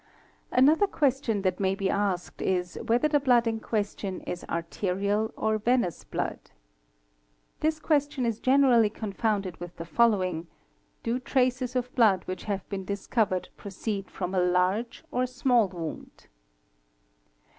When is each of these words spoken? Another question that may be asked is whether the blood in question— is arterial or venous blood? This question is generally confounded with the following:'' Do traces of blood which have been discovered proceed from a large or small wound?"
Another 0.51 0.87
question 0.87 1.43
that 1.43 1.59
may 1.59 1.75
be 1.75 1.87
asked 1.87 2.41
is 2.41 2.75
whether 2.87 3.07
the 3.07 3.19
blood 3.19 3.45
in 3.45 3.59
question— 3.59 4.21
is 4.21 4.43
arterial 4.45 5.31
or 5.37 5.59
venous 5.59 6.03
blood? 6.03 6.39
This 7.59 7.79
question 7.79 8.25
is 8.25 8.39
generally 8.39 8.89
confounded 8.89 9.57
with 9.59 9.75
the 9.77 9.85
following:'' 9.85 10.47
Do 11.03 11.19
traces 11.19 11.75
of 11.75 11.93
blood 11.93 12.23
which 12.25 12.45
have 12.45 12.67
been 12.67 12.83
discovered 12.83 13.49
proceed 13.57 14.09
from 14.09 14.33
a 14.33 14.39
large 14.43 15.03
or 15.11 15.27
small 15.27 15.67
wound?" 15.67 16.25